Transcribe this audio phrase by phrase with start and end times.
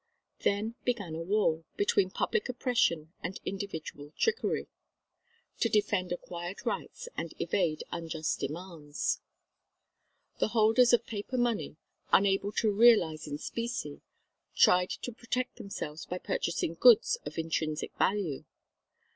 [0.39, 4.67] Then began a war, between public oppression and individual trickery,
[5.59, 9.21] to defend acquired rights and evade unjust demands.
[10.39, 11.75] The holders of paper money,
[12.11, 14.01] unable to realise in specie,
[14.55, 18.43] tried to protect themselves by purchasing goods of intrinsic value.